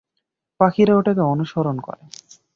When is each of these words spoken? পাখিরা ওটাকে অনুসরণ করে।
পাখিরা 0.59 0.93
ওটাকে 0.97 1.23
অনুসরণ 1.33 1.77
করে। 1.79 2.03